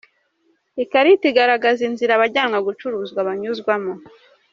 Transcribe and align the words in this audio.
Ikarita 0.83 1.25
igaragaza 1.31 1.81
inzira 1.89 2.11
abajyanwa 2.15 2.59
gucuruzwa 2.67 3.19
banyuzwamo. 3.27 3.93